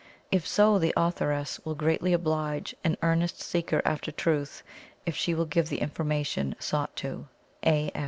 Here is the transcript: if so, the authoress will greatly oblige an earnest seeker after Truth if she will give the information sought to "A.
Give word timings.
if 0.31 0.47
so, 0.47 0.79
the 0.79 0.91
authoress 0.97 1.63
will 1.63 1.75
greatly 1.75 2.11
oblige 2.11 2.73
an 2.83 2.97
earnest 3.03 3.39
seeker 3.39 3.83
after 3.85 4.11
Truth 4.11 4.63
if 5.05 5.15
she 5.15 5.35
will 5.35 5.45
give 5.45 5.69
the 5.69 5.77
information 5.77 6.55
sought 6.59 6.95
to 6.95 7.27
"A. 7.63 7.91